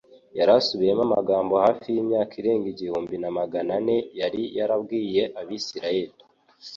Yari 0.37 0.51
asubiyemo 0.59 1.03
amagambo, 1.07 1.53
hafi 1.65 1.89
imyaka 2.01 2.33
irenga 2.39 2.67
igihumbi 2.73 3.15
na 3.21 3.29
magana 3.39 3.71
ane 3.79 3.97
yari 4.19 4.41
yarabwiye 4.57 5.23
Abisiraheli 5.39 6.15